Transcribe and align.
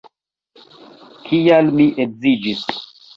Kial 1.27 1.69
mi 1.81 1.85
edziĝis? 2.07 2.65